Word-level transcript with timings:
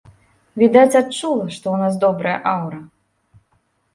Відаць, 0.61 0.97
адчула, 0.99 1.45
што 1.57 1.65
ў 1.73 1.75
нас 1.83 1.93
добрая 2.05 2.37
аўра. 2.53 2.79